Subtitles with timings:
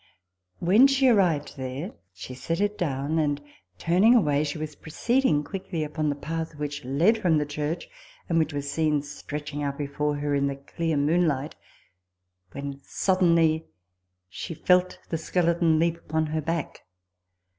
[0.57, 3.39] When she arrived there, she set it down; and
[3.77, 7.87] turning away, she was pro ceeding quickly along the path which led from the church,
[8.27, 11.53] and which was seen stretching out before her in the clear moonlight,
[12.51, 13.67] when suddenly
[14.27, 16.83] she felt the skeleton leap upon her back.